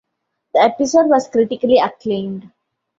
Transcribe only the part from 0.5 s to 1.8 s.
The episode was critically